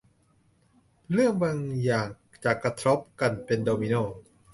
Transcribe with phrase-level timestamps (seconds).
[1.11, 2.07] เรื่องบางอย่าง
[2.43, 4.01] จะกระทบกันเป็นโดมิโน่